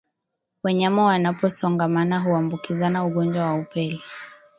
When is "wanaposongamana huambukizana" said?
1.05-3.05